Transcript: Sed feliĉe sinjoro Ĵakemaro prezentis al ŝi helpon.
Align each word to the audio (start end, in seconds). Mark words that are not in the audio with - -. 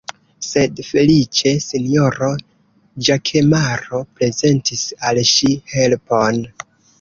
Sed 0.45 0.79
feliĉe 0.85 1.51
sinjoro 1.65 2.29
Ĵakemaro 3.09 4.01
prezentis 4.21 4.87
al 5.11 5.23
ŝi 5.35 5.53
helpon. 5.77 6.43